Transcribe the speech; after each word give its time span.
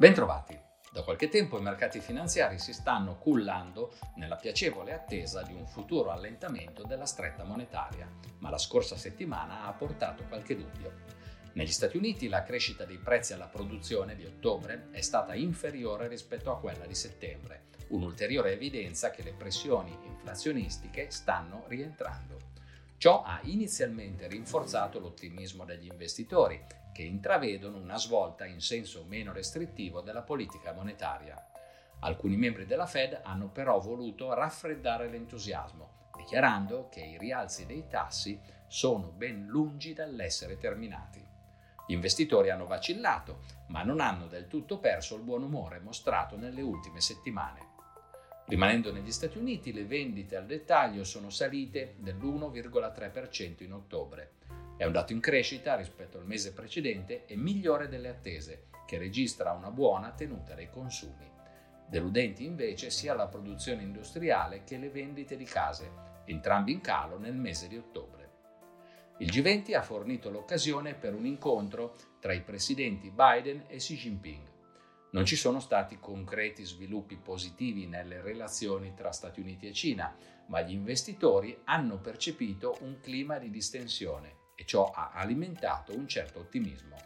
Bentrovati. 0.00 0.56
Da 0.92 1.02
qualche 1.02 1.28
tempo 1.28 1.58
i 1.58 1.60
mercati 1.60 1.98
finanziari 1.98 2.60
si 2.60 2.72
stanno 2.72 3.18
cullando 3.18 3.96
nella 4.14 4.36
piacevole 4.36 4.92
attesa 4.92 5.42
di 5.42 5.52
un 5.52 5.66
futuro 5.66 6.12
allentamento 6.12 6.84
della 6.84 7.04
stretta 7.04 7.42
monetaria, 7.42 8.08
ma 8.38 8.48
la 8.48 8.58
scorsa 8.58 8.96
settimana 8.96 9.64
ha 9.64 9.72
portato 9.72 10.22
qualche 10.28 10.54
dubbio. 10.54 10.92
Negli 11.54 11.72
Stati 11.72 11.96
Uniti 11.96 12.28
la 12.28 12.44
crescita 12.44 12.84
dei 12.84 12.98
prezzi 12.98 13.32
alla 13.32 13.48
produzione 13.48 14.14
di 14.14 14.24
ottobre 14.24 14.86
è 14.92 15.00
stata 15.00 15.34
inferiore 15.34 16.06
rispetto 16.06 16.52
a 16.52 16.60
quella 16.60 16.86
di 16.86 16.94
settembre, 16.94 17.64
un'ulteriore 17.88 18.52
evidenza 18.52 19.10
che 19.10 19.24
le 19.24 19.32
pressioni 19.32 19.98
inflazionistiche 20.04 21.10
stanno 21.10 21.64
rientrando. 21.66 22.47
Ciò 22.98 23.22
ha 23.22 23.38
inizialmente 23.44 24.26
rinforzato 24.26 24.98
l'ottimismo 24.98 25.64
degli 25.64 25.86
investitori, 25.86 26.60
che 26.92 27.02
intravedono 27.02 27.76
una 27.76 27.96
svolta 27.96 28.44
in 28.44 28.60
senso 28.60 29.04
meno 29.06 29.32
restrittivo 29.32 30.00
della 30.00 30.22
politica 30.22 30.72
monetaria. 30.72 31.40
Alcuni 32.00 32.36
membri 32.36 32.66
della 32.66 32.86
Fed 32.86 33.20
hanno 33.22 33.50
però 33.50 33.78
voluto 33.78 34.34
raffreddare 34.34 35.08
l'entusiasmo, 35.08 36.08
dichiarando 36.16 36.88
che 36.88 37.02
i 37.02 37.18
rialzi 37.18 37.66
dei 37.66 37.86
tassi 37.86 38.40
sono 38.66 39.12
ben 39.12 39.46
lungi 39.46 39.92
dall'essere 39.92 40.58
terminati. 40.58 41.24
Gli 41.86 41.92
investitori 41.92 42.50
hanno 42.50 42.66
vacillato, 42.66 43.44
ma 43.68 43.84
non 43.84 44.00
hanno 44.00 44.26
del 44.26 44.48
tutto 44.48 44.80
perso 44.80 45.14
il 45.14 45.22
buon 45.22 45.44
umore 45.44 45.78
mostrato 45.78 46.36
nelle 46.36 46.62
ultime 46.62 47.00
settimane. 47.00 47.67
Rimanendo 48.48 48.90
negli 48.90 49.12
Stati 49.12 49.36
Uniti, 49.36 49.74
le 49.74 49.84
vendite 49.84 50.34
al 50.34 50.46
dettaglio 50.46 51.04
sono 51.04 51.28
salite 51.28 51.96
dell'1,3% 51.98 53.62
in 53.62 53.74
ottobre. 53.74 54.36
È 54.78 54.86
un 54.86 54.92
dato 54.92 55.12
in 55.12 55.20
crescita 55.20 55.76
rispetto 55.76 56.16
al 56.16 56.24
mese 56.24 56.54
precedente 56.54 57.26
e 57.26 57.36
migliore 57.36 57.88
delle 57.88 58.08
attese, 58.08 58.68
che 58.86 58.96
registra 58.96 59.52
una 59.52 59.70
buona 59.70 60.12
tenuta 60.12 60.54
dei 60.54 60.70
consumi. 60.70 61.30
Deludenti 61.86 62.46
invece 62.46 62.88
sia 62.88 63.12
la 63.12 63.26
produzione 63.26 63.82
industriale 63.82 64.64
che 64.64 64.78
le 64.78 64.88
vendite 64.88 65.36
di 65.36 65.44
case, 65.44 65.90
entrambi 66.24 66.72
in 66.72 66.80
calo 66.80 67.18
nel 67.18 67.34
mese 67.34 67.68
di 67.68 67.76
ottobre. 67.76 68.30
Il 69.18 69.28
G20 69.28 69.76
ha 69.76 69.82
fornito 69.82 70.30
l'occasione 70.30 70.94
per 70.94 71.12
un 71.12 71.26
incontro 71.26 71.96
tra 72.18 72.32
i 72.32 72.40
presidenti 72.40 73.10
Biden 73.10 73.64
e 73.66 73.76
Xi 73.76 73.94
Jinping. 73.94 74.56
Non 75.10 75.24
ci 75.24 75.36
sono 75.36 75.58
stati 75.58 75.98
concreti 75.98 76.64
sviluppi 76.64 77.16
positivi 77.16 77.86
nelle 77.86 78.20
relazioni 78.20 78.92
tra 78.94 79.10
Stati 79.10 79.40
Uniti 79.40 79.66
e 79.66 79.72
Cina, 79.72 80.14
ma 80.48 80.60
gli 80.60 80.72
investitori 80.72 81.58
hanno 81.64 81.98
percepito 81.98 82.76
un 82.80 83.00
clima 83.00 83.38
di 83.38 83.50
distensione 83.50 84.36
e 84.54 84.66
ciò 84.66 84.90
ha 84.90 85.12
alimentato 85.14 85.96
un 85.96 86.06
certo 86.06 86.40
ottimismo. 86.40 86.96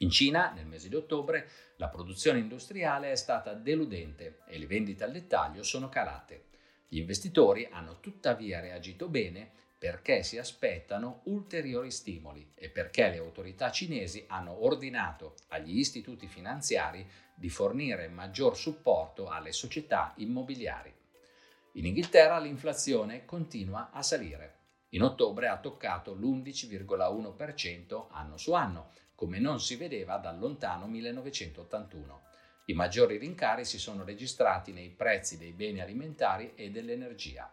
In 0.00 0.10
Cina, 0.10 0.52
nel 0.52 0.66
mese 0.66 0.88
di 0.88 0.94
ottobre, 0.94 1.48
la 1.76 1.88
produzione 1.88 2.38
industriale 2.38 3.10
è 3.10 3.16
stata 3.16 3.54
deludente 3.54 4.40
e 4.46 4.58
le 4.58 4.66
vendite 4.66 5.02
al 5.02 5.10
dettaglio 5.10 5.62
sono 5.62 5.88
calate. 5.88 6.44
Gli 6.86 6.98
investitori 6.98 7.66
hanno 7.70 7.98
tuttavia 7.98 8.60
reagito 8.60 9.08
bene 9.08 9.50
perché 9.78 10.22
si 10.22 10.38
aspettano 10.38 11.20
ulteriori 11.24 11.90
stimoli 11.90 12.52
e 12.54 12.70
perché 12.70 13.10
le 13.10 13.18
autorità 13.18 13.70
cinesi 13.70 14.24
hanno 14.28 14.64
ordinato 14.64 15.34
agli 15.48 15.78
istituti 15.78 16.26
finanziari 16.26 17.06
di 17.34 17.50
fornire 17.50 18.08
maggior 18.08 18.56
supporto 18.56 19.28
alle 19.28 19.52
società 19.52 20.14
immobiliari. 20.16 20.94
In 21.72 21.84
Inghilterra 21.84 22.38
l'inflazione 22.38 23.26
continua 23.26 23.90
a 23.90 24.02
salire. 24.02 24.54
In 24.90 25.02
ottobre 25.02 25.48
ha 25.48 25.58
toccato 25.58 26.14
l'11,1% 26.14 28.06
anno 28.12 28.38
su 28.38 28.52
anno, 28.54 28.92
come 29.14 29.38
non 29.38 29.60
si 29.60 29.76
vedeva 29.76 30.16
dal 30.16 30.38
lontano 30.38 30.86
1981. 30.86 32.22
I 32.66 32.72
maggiori 32.72 33.18
rincari 33.18 33.66
si 33.66 33.78
sono 33.78 34.04
registrati 34.04 34.72
nei 34.72 34.88
prezzi 34.88 35.36
dei 35.36 35.52
beni 35.52 35.80
alimentari 35.80 36.52
e 36.54 36.70
dell'energia. 36.70 37.52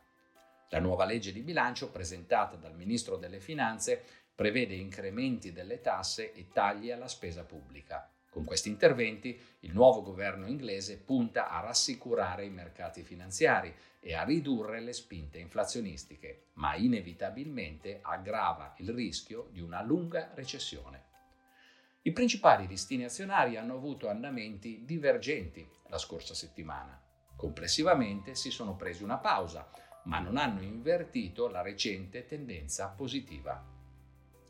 La 0.73 0.79
nuova 0.79 1.06
legge 1.06 1.31
di 1.31 1.41
bilancio 1.41 1.91
presentata 1.91 2.56
dal 2.56 2.75
Ministro 2.75 3.17
delle 3.17 3.39
Finanze 3.39 4.03
prevede 4.34 4.73
incrementi 4.73 5.51
delle 5.51 5.81
tasse 5.81 6.34
e 6.34 6.47
tagli 6.51 6.89
alla 6.89 7.07
spesa 7.07 7.44
pubblica. 7.44 8.11
Con 8.28 8.44
questi 8.44 8.69
interventi 8.69 9.39
il 9.59 9.72
nuovo 9.72 10.01
governo 10.01 10.47
inglese 10.47 10.97
punta 10.97 11.51
a 11.51 11.59
rassicurare 11.59 12.45
i 12.45 12.50
mercati 12.50 13.03
finanziari 13.03 13.72
e 14.00 14.16
a 14.16 14.23
ridurre 14.23 14.79
le 14.79 14.94
spinte 14.94 15.38
inflazionistiche, 15.38 16.45
ma 16.53 16.73
inevitabilmente 16.73 18.00
aggrava 18.01 18.73
il 18.78 18.89
rischio 18.89 19.50
di 19.51 19.62
una 19.62 19.83
lunga 19.83 20.31
recessione. 20.33 21.03
I 22.01 22.12
principali 22.13 22.66
listini 22.66 23.03
azionari 23.03 23.57
hanno 23.57 23.75
avuto 23.75 24.09
andamenti 24.09 24.81
divergenti 24.85 25.63
la 25.89 26.00
scorsa 26.00 26.33
settimana. 26.33 27.00
Complessivamente 27.35 28.33
si 28.33 28.50
sono 28.50 28.75
presi 28.75 29.03
una 29.03 29.17
pausa, 29.17 29.69
ma 30.03 30.19
non 30.19 30.38
hanno 30.38 30.62
invertito 30.62 31.47
la 31.47 31.62
recente 31.62 32.25
tendenza 32.25 32.90
positiva. 32.90 33.72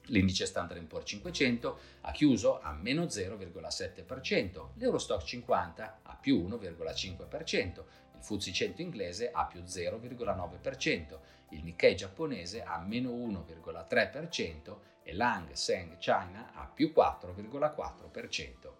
L'indice 0.08 0.46
Standard 0.46 0.84
Poor's 0.86 1.08
500 1.08 1.80
ha 2.02 2.12
chiuso 2.12 2.60
a 2.60 2.74
meno 2.74 3.04
0,7%, 3.04 4.72
l'Eurostock 4.76 5.24
50 5.24 6.00
a 6.04 6.16
più 6.16 6.46
1,5%, 6.46 7.84
il 8.16 8.20
FTSE 8.20 8.52
100 8.52 8.82
inglese 8.82 9.32
a 9.32 9.46
più 9.46 9.62
0,9%, 9.62 11.20
il 11.50 11.64
Nikkei 11.64 11.96
giapponese 11.96 12.64
a 12.64 12.80
meno 12.80 13.12
1,3% 13.12 14.78
e 15.04 15.14
l'Hang 15.14 15.52
Seng 15.52 15.98
China 15.98 16.52
a 16.54 16.66
più 16.66 16.92
4,4%. 16.94 18.72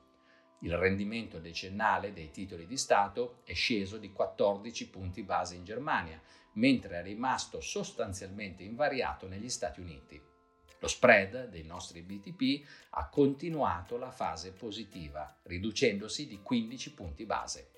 Il 0.60 0.78
rendimento 0.78 1.40
decennale 1.40 2.14
dei 2.14 2.32
titoli 2.32 2.66
di 2.66 2.78
Stato 2.78 3.42
è 3.44 3.54
sceso 3.54 3.98
di 3.98 4.12
14 4.12 4.90
punti 4.90 5.24
base 5.24 5.56
in 5.56 5.66
Germania, 5.66 6.22
mentre 6.54 7.00
è 7.00 7.04
rimasto 7.04 7.62
sostanzialmente 7.62 8.64
invariato 8.64 9.28
negli 9.28 9.50
Stati 9.50 9.80
Uniti. 9.80 10.20
Lo 10.80 10.88
spread 10.88 11.48
dei 11.48 11.64
nostri 11.64 12.02
BTP 12.02 12.68
ha 12.92 13.08
continuato 13.08 13.98
la 13.98 14.12
fase 14.12 14.52
positiva, 14.52 15.34
riducendosi 15.44 16.28
di 16.28 16.42
15 16.42 16.94
punti 16.94 17.26
base. 17.26 17.70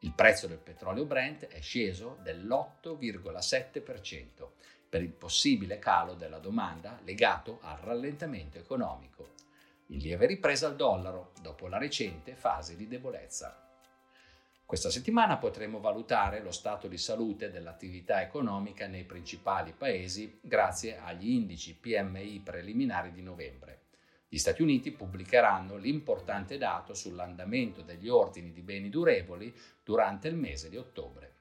Il 0.00 0.12
prezzo 0.12 0.46
del 0.46 0.58
petrolio 0.58 1.06
Brent 1.06 1.46
è 1.46 1.62
sceso 1.62 2.18
dell'8,7% 2.22 4.50
per 4.90 5.00
il 5.00 5.12
possibile 5.12 5.78
calo 5.78 6.12
della 6.12 6.38
domanda 6.38 7.00
legato 7.04 7.60
al 7.62 7.78
rallentamento 7.78 8.58
economico. 8.58 9.32
In 9.86 9.96
lieve 9.98 10.26
ripresa 10.26 10.66
al 10.66 10.76
dollaro 10.76 11.32
dopo 11.40 11.66
la 11.66 11.78
recente 11.78 12.34
fase 12.34 12.76
di 12.76 12.86
debolezza. 12.86 13.63
Questa 14.66 14.88
settimana 14.88 15.36
potremo 15.36 15.78
valutare 15.78 16.42
lo 16.42 16.50
stato 16.50 16.88
di 16.88 16.96
salute 16.96 17.50
dell'attività 17.50 18.22
economica 18.22 18.86
nei 18.86 19.04
principali 19.04 19.74
paesi 19.76 20.38
grazie 20.40 20.98
agli 20.98 21.28
indici 21.30 21.76
PMI 21.76 22.40
preliminari 22.42 23.12
di 23.12 23.20
novembre. 23.20 23.82
Gli 24.26 24.38
Stati 24.38 24.62
Uniti 24.62 24.90
pubblicheranno 24.90 25.76
l'importante 25.76 26.56
dato 26.56 26.94
sull'andamento 26.94 27.82
degli 27.82 28.08
ordini 28.08 28.52
di 28.52 28.62
beni 28.62 28.88
durevoli 28.88 29.54
durante 29.84 30.28
il 30.28 30.34
mese 30.34 30.70
di 30.70 30.78
ottobre. 30.78 31.32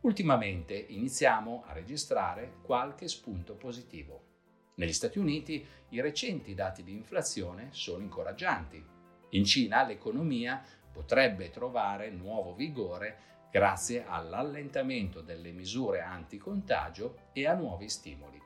Ultimamente 0.00 0.74
iniziamo 0.74 1.62
a 1.66 1.72
registrare 1.72 2.56
qualche 2.62 3.06
spunto 3.06 3.54
positivo. 3.54 4.32
Negli 4.74 4.92
Stati 4.92 5.20
Uniti 5.20 5.64
i 5.90 6.00
recenti 6.00 6.52
dati 6.52 6.82
di 6.82 6.92
inflazione 6.92 7.68
sono 7.70 8.02
incoraggianti. 8.02 8.84
In 9.30 9.44
Cina 9.44 9.84
l'economia 9.84 10.62
potrebbe 10.94 11.50
trovare 11.50 12.08
nuovo 12.08 12.54
vigore 12.54 13.32
grazie 13.50 14.04
all'allentamento 14.06 15.20
delle 15.20 15.50
misure 15.50 16.00
anticontagio 16.00 17.30
e 17.32 17.46
a 17.46 17.54
nuovi 17.54 17.88
stimoli. 17.88 18.40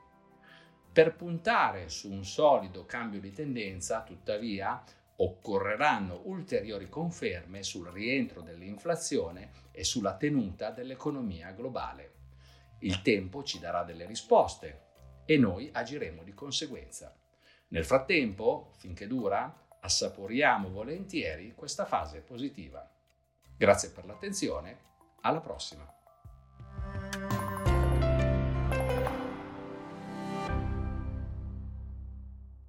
Per 0.91 1.15
puntare 1.15 1.87
su 1.89 2.11
un 2.11 2.25
solido 2.25 2.85
cambio 2.85 3.19
di 3.19 3.31
tendenza, 3.31 4.01
tuttavia, 4.01 4.83
occorreranno 5.17 6.21
ulteriori 6.23 6.89
conferme 6.89 7.61
sul 7.61 7.87
rientro 7.87 8.41
dell'inflazione 8.41 9.51
e 9.71 9.83
sulla 9.83 10.15
tenuta 10.15 10.71
dell'economia 10.71 11.51
globale. 11.51 12.13
Il 12.79 13.01
tempo 13.03 13.43
ci 13.43 13.59
darà 13.59 13.83
delle 13.83 14.07
risposte 14.07 14.87
e 15.25 15.37
noi 15.37 15.69
agiremo 15.71 16.23
di 16.23 16.33
conseguenza. 16.33 17.15
Nel 17.67 17.85
frattempo, 17.85 18.73
finché 18.77 19.05
dura, 19.05 19.67
assaporiamo 19.81 20.69
volentieri 20.69 21.53
questa 21.55 21.85
fase 21.85 22.21
positiva. 22.21 22.87
Grazie 23.57 23.89
per 23.89 24.05
l'attenzione, 24.05 24.79
alla 25.21 25.41
prossima! 25.41 25.98